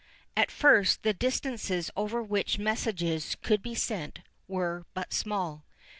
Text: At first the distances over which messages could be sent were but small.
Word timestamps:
At 0.35 0.49
first 0.49 1.03
the 1.03 1.13
distances 1.13 1.91
over 1.95 2.23
which 2.23 2.57
messages 2.57 3.35
could 3.43 3.61
be 3.61 3.75
sent 3.75 4.21
were 4.47 4.87
but 4.95 5.13
small. 5.13 5.63